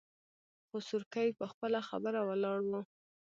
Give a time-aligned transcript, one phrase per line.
[0.67, 2.71] خو سورکی په خپله خبره ولاړ و.